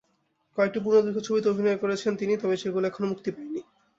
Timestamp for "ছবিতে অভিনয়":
1.27-1.77